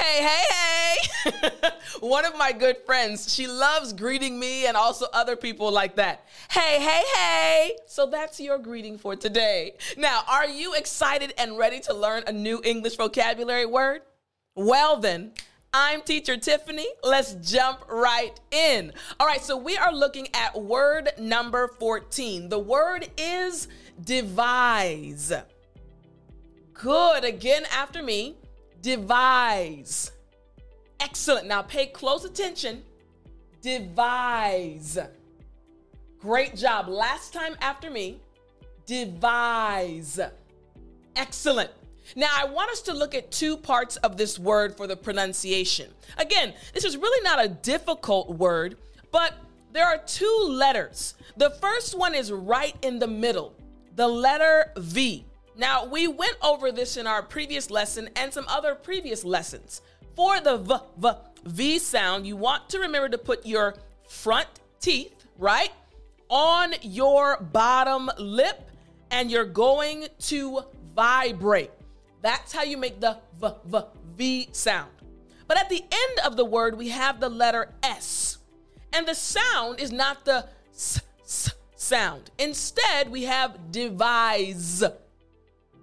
[0.00, 1.70] Hey, hey, hey.
[2.00, 6.26] One of my good friends, she loves greeting me and also other people like that.
[6.50, 7.76] Hey, hey, hey.
[7.86, 9.74] So that's your greeting for today.
[9.98, 14.00] Now, are you excited and ready to learn a new English vocabulary word?
[14.54, 15.32] Well, then,
[15.74, 16.86] I'm teacher Tiffany.
[17.04, 18.94] Let's jump right in.
[19.20, 22.48] All right, so we are looking at word number 14.
[22.48, 23.68] The word is
[24.02, 25.30] devise.
[26.72, 27.24] Good.
[27.24, 28.36] Again, after me,
[28.82, 30.12] devise.
[30.98, 31.46] Excellent.
[31.46, 32.82] Now pay close attention.
[33.62, 34.98] Devise.
[36.18, 36.88] Great job.
[36.88, 38.20] Last time after me,
[38.86, 40.20] devise.
[41.16, 41.70] Excellent.
[42.16, 45.90] Now, I want us to look at two parts of this word for the pronunciation.
[46.18, 48.76] Again, this is really not a difficult word,
[49.12, 49.34] but
[49.72, 51.14] there are two letters.
[51.36, 53.54] The first one is right in the middle,
[53.94, 55.24] the letter V.
[55.60, 59.82] Now, we went over this in our previous lesson and some other previous lessons.
[60.16, 61.10] For the V, v,
[61.44, 63.74] v sound, you want to remember to put your
[64.08, 64.48] front
[64.80, 65.70] teeth, right,
[66.30, 68.70] on your bottom lip,
[69.10, 70.62] and you're going to
[70.94, 71.72] vibrate.
[72.22, 73.78] That's how you make the v, v,
[74.16, 74.90] v sound.
[75.46, 78.38] But at the end of the word, we have the letter S.
[78.94, 82.30] And the sound is not the s, s sound.
[82.38, 84.82] Instead, we have devise.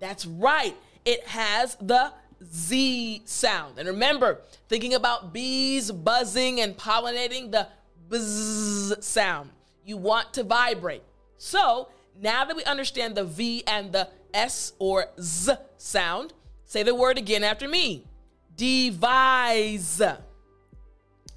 [0.00, 0.74] That's right.
[1.04, 2.12] It has the
[2.44, 3.78] Z sound.
[3.78, 7.68] And remember, thinking about bees buzzing and pollinating the
[8.08, 9.50] bzz sound.
[9.84, 11.02] You want to vibrate.
[11.38, 11.88] So
[12.20, 16.32] now that we understand the V and the S or Z sound,
[16.64, 18.04] say the word again after me.
[18.56, 20.02] Devise.